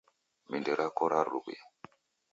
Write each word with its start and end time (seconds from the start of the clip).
Mindi 0.49 0.71
rako 0.79 1.03
ralue. 1.11 1.57